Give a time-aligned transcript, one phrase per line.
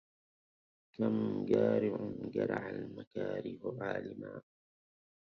[0.97, 1.97] كم جارع
[2.31, 4.41] جرع المكاره عالما